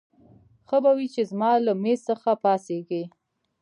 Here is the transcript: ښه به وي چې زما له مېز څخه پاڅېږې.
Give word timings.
ښه 0.67 0.77
به 0.83 0.91
وي 0.97 1.07
چې 1.13 1.21
زما 1.31 1.51
له 1.65 1.73
مېز 1.83 1.99
څخه 2.09 2.29
پاڅېږې. 2.43 3.03